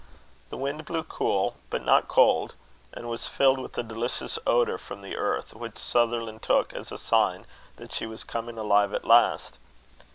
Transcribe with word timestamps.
The 0.49 0.57
wind 0.57 0.85
blew 0.85 1.03
cool, 1.03 1.57
but 1.69 1.83
not 1.85 2.07
cold; 2.07 2.55
and 2.91 3.07
was 3.07 3.27
filled 3.27 3.59
with 3.59 3.77
a 3.77 3.83
delicious 3.83 4.39
odour 4.47 4.79
from 4.79 5.03
the 5.03 5.15
earth, 5.15 5.53
which 5.53 5.77
Sutherland 5.77 6.41
took 6.41 6.73
as 6.73 6.91
a 6.91 6.97
sign 6.97 7.45
that 7.75 7.91
she 7.93 8.07
was 8.07 8.23
coming 8.23 8.57
alive 8.57 8.95
at 8.95 9.05
last. 9.05 9.59